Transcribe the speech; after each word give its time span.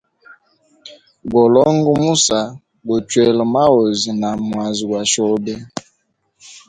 Golonga 1.31 1.91
musa, 2.01 2.39
gochwela 2.87 3.43
maozi 3.53 4.09
na 4.21 4.29
mwazi 4.47 4.83
gwa 4.89 5.01
shobe. 5.11 5.53